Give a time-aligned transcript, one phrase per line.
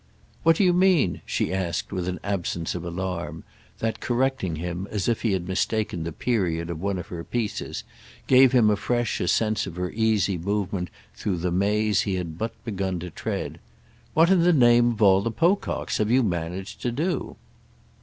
[0.41, 3.43] "What do you mean?" she asked with an absence of alarm
[3.77, 7.83] that, correcting him as if he had mistaken the "period" of one of her pieces,
[8.25, 12.53] gave him afresh a sense of her easy movement through the maze he had but
[12.65, 13.59] begun to tread.
[14.15, 17.35] "What in the name of all the Pococks have you managed to do?"